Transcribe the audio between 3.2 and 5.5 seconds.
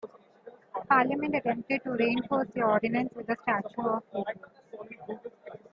the Statute of Labourers.